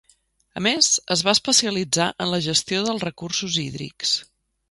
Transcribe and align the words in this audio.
A 0.59 0.61
més, 0.67 0.87
es 1.15 1.21
va 1.27 1.33
especialitzar 1.37 2.07
a 2.25 2.27
la 2.31 2.41
gestió 2.47 2.81
dels 2.87 3.05
recursos 3.09 3.59
hídrics. 3.67 4.17